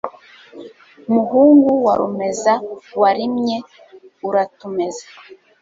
Muhungu 1.13 1.69
wa 1.85 1.93
Rumeza, 1.99 2.53
Warimye 3.01 3.57
uratumeza 4.27 5.05